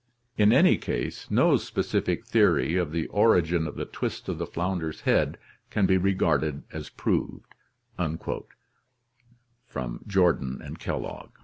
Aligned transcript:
In 0.35 0.51
any 0.51 0.79
case, 0.79 1.29
no 1.29 1.57
specific 1.57 2.25
theory 2.25 2.75
of 2.75 2.91
the 2.91 3.05
origin 3.09 3.67
of 3.67 3.75
the 3.75 3.85
twist 3.85 4.27
of 4.29 4.39
the 4.39 4.47
flounder's 4.47 5.01
head 5.01 5.37
can 5.69 5.85
be 5.85 5.95
regarded 5.97 6.63
as 6.73 6.89
proved" 6.89 7.53
(Jordan 10.07 10.59
and 10.59 10.79
Kellogg). 10.79 11.37